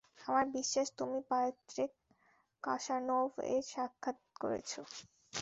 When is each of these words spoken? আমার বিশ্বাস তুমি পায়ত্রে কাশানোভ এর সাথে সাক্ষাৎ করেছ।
আমার 0.21 0.45
বিশ্বাস 0.55 0.87
তুমি 0.99 1.19
পায়ত্রে 1.29 1.83
কাশানোভ 2.63 3.29
এর 3.47 3.63
সাথে 3.63 3.73
সাক্ষাৎ 3.73 4.17
করেছ। 4.41 4.71